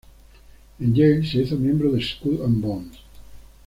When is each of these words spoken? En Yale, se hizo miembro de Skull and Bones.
En 0.79 0.95
Yale, 0.95 1.23
se 1.29 1.37
hizo 1.43 1.57
miembro 1.57 1.91
de 1.91 2.01
Skull 2.01 2.41
and 2.43 2.59
Bones. 2.59 2.97